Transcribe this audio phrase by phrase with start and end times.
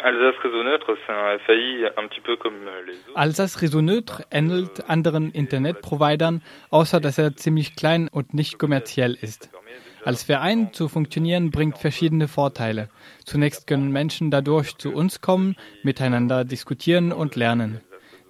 [0.00, 2.54] Alsace Réseau Neutre, c'est un FAI un petit peu comme
[2.86, 3.16] les autres.
[3.16, 9.50] Alsace Réseau Neutre ähnelt anderen Internetprovidern, außer dass er ziemlich klein und nicht kommerziell ist.
[10.04, 12.88] Als Verein zu funktionieren bringt verschiedene Vorteile.
[13.24, 17.80] Zunächst können Menschen dadurch zu uns kommen, miteinander diskutieren und lernen.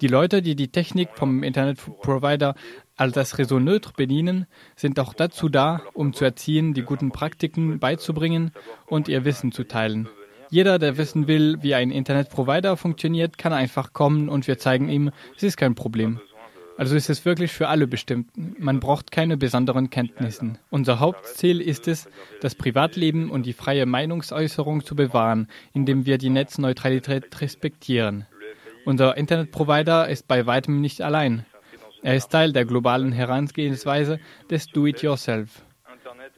[0.00, 2.54] Die Leute, die die Technik vom Internetprovider
[2.96, 4.46] Alsace Réseau Neutre bedienen,
[4.76, 8.52] sind auch dazu da, um zu erziehen, die guten Praktiken beizubringen
[8.86, 10.08] und ihr Wissen zu teilen.
[10.50, 15.10] Jeder, der wissen will, wie ein Internetprovider funktioniert, kann einfach kommen und wir zeigen ihm,
[15.36, 16.20] es ist kein Problem.
[16.78, 18.30] Also ist es wirklich für alle bestimmt.
[18.36, 20.58] Man braucht keine besonderen Kenntnissen.
[20.68, 22.08] Unser Hauptziel ist es,
[22.42, 28.26] das Privatleben und die freie Meinungsäußerung zu bewahren, indem wir die Netzneutralität respektieren.
[28.84, 31.46] Unser Internetprovider ist bei weitem nicht allein.
[32.02, 35.62] Er ist Teil der globalen Herangehensweise des Do-it-yourself.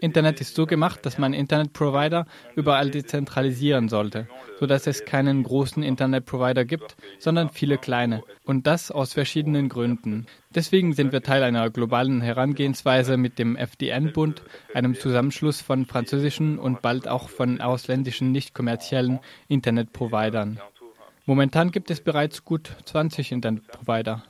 [0.00, 4.28] Internet ist so gemacht, dass man Internetprovider überall dezentralisieren sollte,
[4.60, 8.22] sodass es keinen großen Internetprovider gibt, sondern viele kleine.
[8.44, 10.26] Und das aus verschiedenen Gründen.
[10.54, 14.42] Deswegen sind wir Teil einer globalen Herangehensweise mit dem FDN-Bund,
[14.72, 20.60] einem Zusammenschluss von französischen und bald auch von ausländischen nicht kommerziellen Internetprovidern.
[21.26, 24.22] Momentan gibt es bereits gut 20 Internetprovider.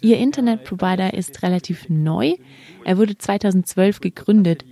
[0.00, 2.34] Ihr Internetprovider ist relativ neu.
[2.84, 4.64] Er wurde 2012 gegründet.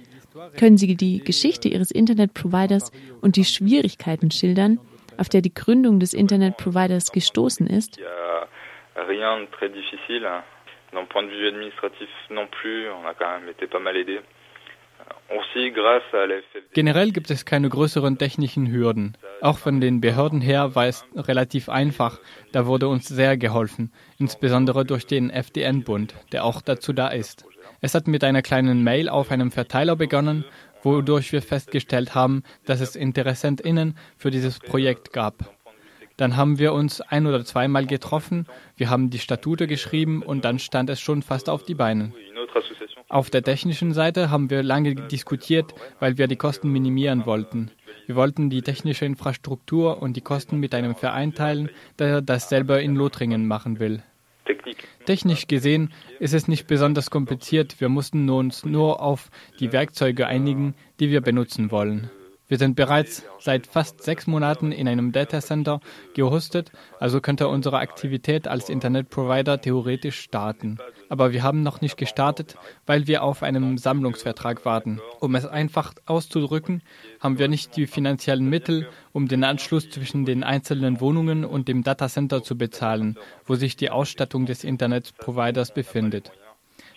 [0.59, 4.79] Können Sie die Geschichte Ihres Internetproviders und die Schwierigkeiten schildern,
[5.19, 7.99] auf der die Gründung des Internetproviders gestoßen ist?
[8.97, 10.43] Rien de très difficile.
[10.93, 14.21] D'un point de vue administratif non plus, on a quand même été pas mal aidé.
[16.73, 19.17] Generell gibt es keine größeren technischen Hürden.
[19.41, 22.19] Auch von den Behörden her war es relativ einfach.
[22.53, 27.47] Da wurde uns sehr geholfen, insbesondere durch den FDN-Bund, der auch dazu da ist.
[27.81, 30.45] Es hat mit einer kleinen Mail auf einem Verteiler begonnen,
[30.83, 35.55] wodurch wir festgestellt haben, dass es InteressentInnen für dieses Projekt gab.
[36.17, 40.59] Dann haben wir uns ein oder zweimal getroffen, wir haben die Statute geschrieben und dann
[40.59, 42.13] stand es schon fast auf die Beine.
[43.11, 47.73] Auf der technischen Seite haben wir lange diskutiert, weil wir die Kosten minimieren wollten.
[48.07, 52.81] Wir wollten die technische Infrastruktur und die Kosten mit einem Verein teilen, der das selber
[52.81, 54.05] in Lothringen machen will.
[55.07, 57.81] Technisch gesehen ist es nicht besonders kompliziert.
[57.81, 62.11] Wir mussten uns nur auf die Werkzeuge einigen, die wir benutzen wollen.
[62.47, 65.81] Wir sind bereits seit fast sechs Monaten in einem Datacenter
[66.15, 66.71] gehostet,
[67.01, 70.79] also könnte unsere Aktivität als Internetprovider theoretisch starten.
[71.11, 72.57] Aber wir haben noch nicht gestartet,
[72.87, 75.01] weil wir auf einen Sammlungsvertrag warten.
[75.19, 76.83] Um es einfach auszudrücken,
[77.19, 81.83] haben wir nicht die finanziellen Mittel, um den Anschluss zwischen den einzelnen Wohnungen und dem
[81.83, 86.31] Datacenter zu bezahlen, wo sich die Ausstattung des Internetproviders befindet.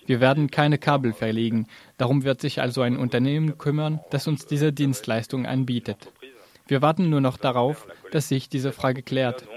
[0.06, 1.68] Wir werden keine Kabel verlegen.
[1.98, 6.12] Darum wird sich also ein Unternehmen kümmern, das uns diese Dienstleistung anbietet.
[6.68, 9.48] Wir warten nur noch darauf, dass sich diese Frage klärt.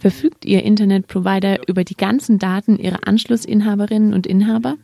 [0.00, 4.76] Verfügt Ihr Internetprovider über die ganzen Daten Ihrer Anschlussinhaberinnen und Inhaber?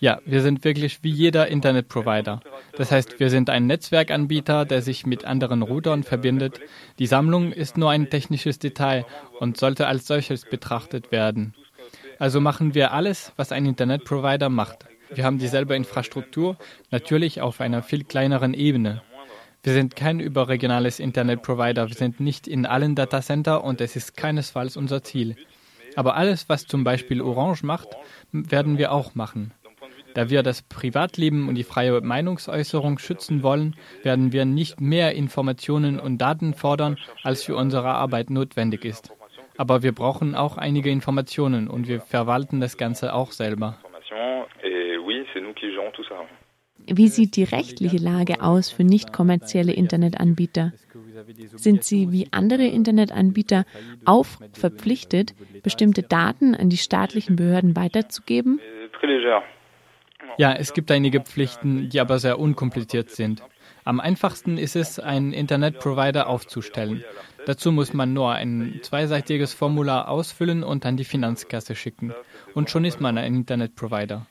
[0.00, 2.40] Ja, wir sind wirklich wie jeder Internetprovider.
[2.76, 6.60] Das heißt, wir sind ein Netzwerkanbieter, der sich mit anderen Routern verbindet.
[6.98, 9.04] Die Sammlung ist nur ein technisches Detail
[9.40, 11.54] und sollte als solches betrachtet werden.
[12.18, 14.86] Also machen wir alles, was ein Internetprovider macht.
[15.14, 16.56] Wir haben dieselbe Infrastruktur,
[16.90, 19.02] natürlich auf einer viel kleineren Ebene.
[19.62, 24.76] Wir sind kein überregionales Internetprovider, wir sind nicht in allen Datacenter und es ist keinesfalls
[24.76, 25.36] unser Ziel.
[25.96, 27.88] Aber alles, was zum Beispiel Orange macht,
[28.32, 29.52] werden wir auch machen.
[30.14, 36.00] Da wir das Privatleben und die freie Meinungsäußerung schützen wollen, werden wir nicht mehr Informationen
[36.00, 39.10] und Daten fordern, als für unsere Arbeit notwendig ist.
[39.56, 43.78] Aber wir brauchen auch einige Informationen und wir verwalten das Ganze auch selber.
[46.86, 50.72] Wie sieht die rechtliche Lage aus für nicht kommerzielle Internetanbieter?
[51.56, 53.66] Sind sie wie andere Internetanbieter
[54.04, 58.60] auf verpflichtet, bestimmte Daten an die staatlichen Behörden weiterzugeben?
[60.38, 63.42] Ja, es gibt einige Pflichten, die aber sehr unkompliziert sind.
[63.84, 67.04] Am einfachsten ist es, einen Internetprovider aufzustellen.
[67.46, 72.12] Dazu muss man nur ein zweiseitiges Formular ausfüllen und an die Finanzkasse schicken.
[72.54, 74.26] Und schon ist man ein Internetprovider.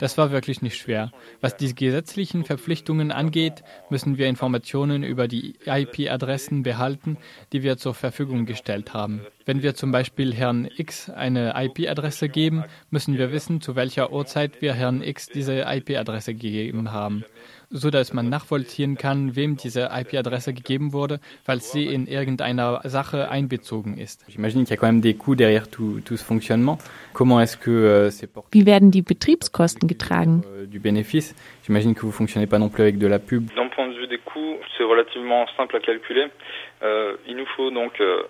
[0.00, 1.12] Das war wirklich nicht schwer.
[1.42, 7.18] Was die gesetzlichen Verpflichtungen angeht, müssen wir Informationen über die IP-Adressen behalten,
[7.52, 9.20] die wir zur Verfügung gestellt haben.
[9.44, 14.62] Wenn wir zum Beispiel Herrn X eine IP-Adresse geben, müssen wir wissen, zu welcher Uhrzeit
[14.62, 17.26] wir Herrn X diese IP-Adresse gegeben haben.
[17.70, 23.30] so dass man nachvollziehen kann, wem diese IP-Adresse gegeben wurde, falls sie in irgendeiner Sache
[23.30, 24.24] einbezogen ist.
[24.26, 24.32] Euh,
[28.50, 30.42] Wie werden die Betriebskosten getragen?
[31.64, 33.50] J'imagine que vous fonctionnez pas non plus avec de la pub.
[33.54, 36.26] D'un point de vue des coûts, c'est relativement simple à calculer.
[36.82, 38.22] Euh, il nous faut donc euh,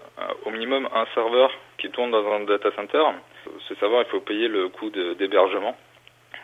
[0.46, 3.04] au minimum un serveur qui tourne dans un data center.
[3.68, 5.76] Ce serveur, il faut payer le coût d'hébergement.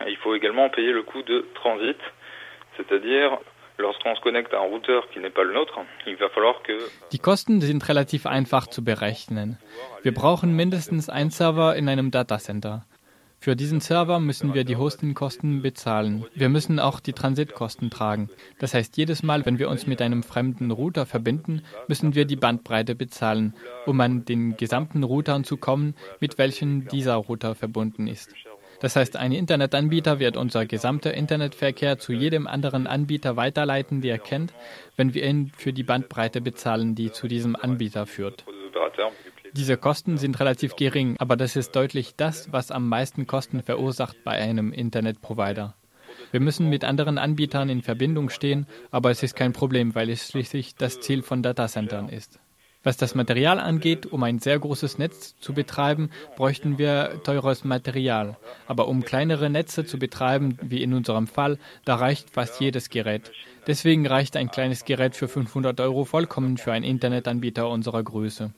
[0.07, 1.97] Il faut également payer le coût de transit,
[2.77, 3.37] c'est-à-dire
[3.79, 6.73] lorsqu'on se connecte à un routeur qui n'est pas le nôtre, il va falloir que
[7.11, 9.57] Die Kosten sind relativ einfach zu berechnen.
[10.03, 12.83] Wir brauchen mindestens einen Server in einem Datacenter.
[13.39, 16.25] Für diesen Server müssen wir die Hostingkosten bezahlen.
[16.33, 18.29] Wir müssen auch die Transitkosten tragen.
[18.59, 22.35] Das heißt, jedes Mal, wenn wir uns mit einem fremden Router verbinden, müssen wir die
[22.35, 23.53] Bandbreite bezahlen,
[23.85, 28.33] um an den gesamten Routern zu kommen, mit welchen dieser Router verbunden ist.
[28.79, 34.19] Das heißt, ein Internetanbieter wird unser gesamter Internetverkehr zu jedem anderen Anbieter weiterleiten, der er
[34.19, 34.53] kennt,
[34.95, 38.45] wenn wir ihn für die Bandbreite bezahlen, die zu diesem Anbieter führt.
[39.57, 44.15] Diese Kosten sind relativ gering, aber das ist deutlich das, was am meisten Kosten verursacht
[44.23, 45.73] bei einem Internetprovider.
[46.29, 50.27] Wir müssen mit anderen Anbietern in Verbindung stehen, aber es ist kein Problem, weil es
[50.27, 52.39] schließlich das Ziel von Datacentern ist.
[52.83, 58.37] Was das Material angeht, um ein sehr großes Netz zu betreiben, bräuchten wir teures Material.
[58.67, 63.31] Aber um kleinere Netze zu betreiben, wie in unserem Fall, da reicht fast jedes Gerät.
[63.65, 68.53] Deswegen reicht ein kleines Gerät für 500 Euro vollkommen für einen Internetanbieter unserer Größe.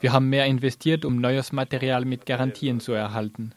[0.00, 3.54] Wir haben mehr investiert, um neues Material mit Garantien zu erhalten.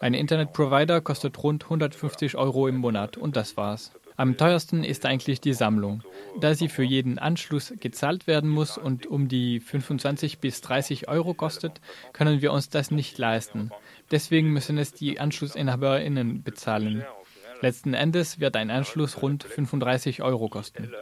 [0.00, 3.92] Ein Internetprovider kostet rund 150 Euro im Monat und das war's.
[4.18, 6.02] Am teuersten ist eigentlich die Sammlung.
[6.40, 11.34] Da sie für jeden Anschluss gezahlt werden muss und um die 25 bis 30 Euro
[11.34, 11.80] kostet,
[12.14, 13.70] können wir uns das nicht leisten.
[14.10, 17.04] Deswegen müssen es die AnschlussinhaberInnen bezahlen.
[17.60, 20.92] Letzten Endes wird ein Anschluss rund 35 Euro kosten.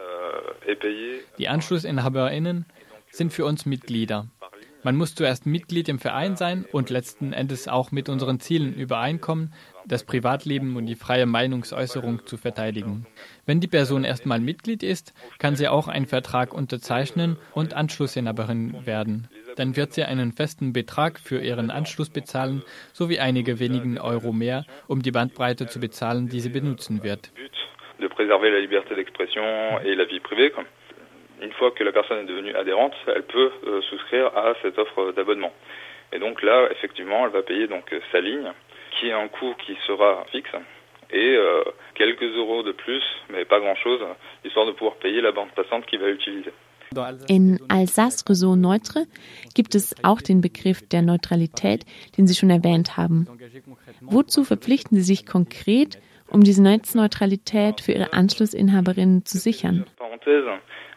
[1.37, 2.65] Die AnschlussinhaberInnen
[3.11, 4.27] sind für uns Mitglieder.
[4.85, 9.51] Man muss zuerst Mitglied im Verein sein und letzten Endes auch mit unseren Zielen übereinkommen,
[9.87, 13.07] das Privatleben und die freie Meinungsäußerung zu verteidigen.
[13.47, 19.27] Wenn die Person erstmal Mitglied ist, kann sie auch einen Vertrag unterzeichnen und Anschlussinhaberin werden.
[19.55, 22.61] Dann wird sie einen festen Betrag für ihren Anschluss bezahlen,
[22.93, 27.31] sowie einige wenigen Euro mehr, um die Bandbreite zu bezahlen, die sie benutzen wird.
[27.99, 30.51] De préserver la liberté d'expression et la vie privée.
[31.41, 35.11] Une fois que la personne est devenue adhérente, elle peut euh, souscrire à cette offre
[35.11, 35.53] d'abonnement.
[36.13, 38.51] Et donc là, effectivement, elle va payer donc sa ligne
[38.91, 40.55] qui est un coût qui sera fixe
[41.11, 44.01] et euh, quelques euros de plus, mais pas grand-chose,
[44.43, 46.51] histoire de pouvoir payer la bande passante qu'il va utiliser.
[47.29, 49.05] In Alsace Réseau Neutre
[49.53, 51.83] gibt es auch den Begriff der Neutralität,
[52.17, 53.27] den Sie schon erwähnt haben.
[54.01, 55.99] Wozu verpflichten Sie sich konkret,
[56.31, 59.85] um diese Netzneutralität für Ihre Anschlussinhaberinnen zu sichern?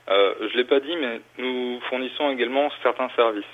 [0.08, 3.44] Euh, je l'ai pas dit, mais nous fournissons également certains services.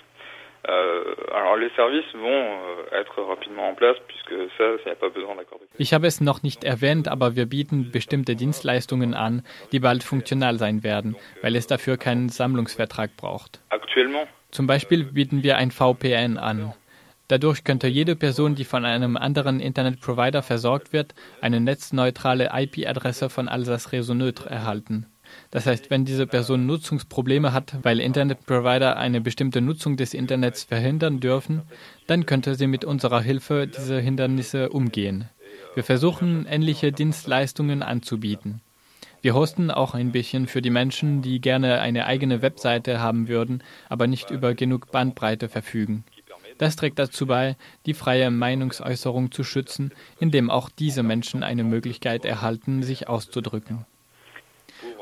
[5.77, 9.43] Ich habe es noch nicht erwähnt, aber wir bieten bestimmte Dienstleistungen an,
[9.73, 13.61] die bald funktional sein werden, weil es dafür keinen Sammlungsvertrag braucht.
[14.51, 16.73] Zum Beispiel bieten wir ein VPN an.
[17.29, 23.49] Dadurch könnte jede Person, die von einem anderen Internetprovider versorgt wird, eine netzneutrale IP-Adresse von
[23.49, 25.07] Alsace Réseau Neutre erhalten.
[25.51, 31.21] Das heißt, wenn diese Person Nutzungsprobleme hat, weil Internetprovider eine bestimmte Nutzung des Internets verhindern
[31.21, 31.63] dürfen,
[32.07, 35.29] dann könnte sie mit unserer Hilfe diese Hindernisse umgehen.
[35.75, 38.61] Wir versuchen, ähnliche Dienstleistungen anzubieten.
[39.23, 43.63] Wir hosten auch ein bisschen für die Menschen, die gerne eine eigene Webseite haben würden,
[43.89, 46.05] aber nicht über genug Bandbreite verfügen.
[46.59, 52.25] Das trägt dazu bei, die freie Meinungsäußerung zu schützen, indem auch diese Menschen eine Möglichkeit
[52.25, 53.87] erhalten, sich auszudrücken.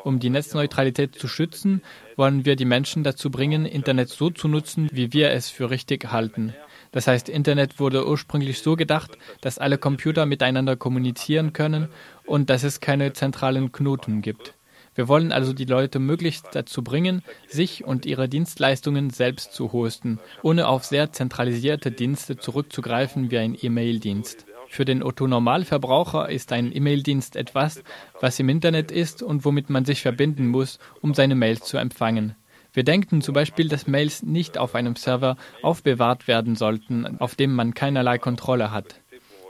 [0.04, 1.82] Um die Netzneutralität zu schützen,
[2.16, 6.10] wollen wir die Menschen dazu bringen, Internet so zu nutzen, wie wir es für richtig
[6.10, 6.54] halten.
[6.90, 11.88] Das heißt, Internet wurde ursprünglich so gedacht, dass alle Computer miteinander kommunizieren können
[12.26, 14.54] und dass es keine zentralen Knoten gibt.
[14.94, 20.20] Wir wollen also die Leute möglichst dazu bringen, sich und ihre Dienstleistungen selbst zu hosten,
[20.42, 24.46] ohne auf sehr zentralisierte Dienste zurückzugreifen wie ein E-Mail-Dienst.
[24.72, 27.84] Für den Otto-Normalverbraucher ist ein E-Mail-Dienst etwas,
[28.22, 32.36] was im Internet ist und womit man sich verbinden muss, um seine Mails zu empfangen.
[32.72, 37.54] Wir denken zum Beispiel, dass Mails nicht auf einem Server aufbewahrt werden sollten, auf dem
[37.54, 38.98] man keinerlei Kontrolle hat.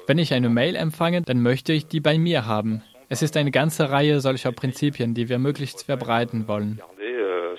[0.09, 2.83] Wenn ich eine Mail empfange, dann möchte ich die bei mir haben.
[3.09, 6.83] Es ist eine ganze Reihe solcher Prinzipien, die wir möglichst verbreiten wollen.
[6.99, 7.55] Euh,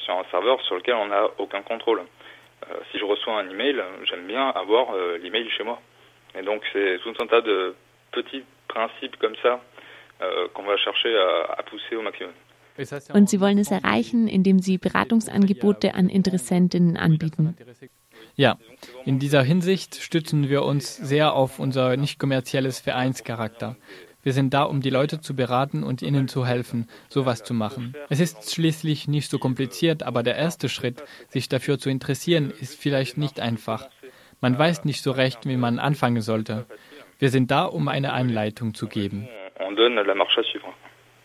[2.70, 5.80] euh, si je reçois un email, j'aime bien avoir euh, l'email chez moi.
[6.36, 7.76] Et donc c'est tout un tas de
[8.12, 9.62] petits principes comme ça
[10.54, 12.32] qu'on va chercher à, à pousser au maximum.
[13.14, 17.56] Und Sie wollen es erreichen, indem Sie Beratungsangebote an Interessentinnen anbieten.
[18.36, 18.58] Ja,
[19.06, 23.76] in dieser Hinsicht stützen wir uns sehr auf unser nicht kommerzielles Vereinscharakter.
[24.24, 27.94] Wir sind da, um die Leute zu beraten und ihnen zu helfen, sowas zu machen.
[28.10, 32.80] Es ist schließlich nicht so kompliziert, aber der erste Schritt, sich dafür zu interessieren, ist
[32.80, 33.90] vielleicht nicht einfach.
[34.44, 36.66] Man weiß nicht so recht, wie man anfangen sollte.
[37.18, 39.30] Wir sind da, um eine Anleitung zu geben.
[39.66, 40.74] On donne la marche à suivre.